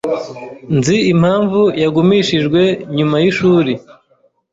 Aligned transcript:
Nzi 0.77 0.97
impamvu 1.13 1.61
yagumishijwe 1.83 2.61
nyuma 2.97 3.15
yishuri. 3.23 3.73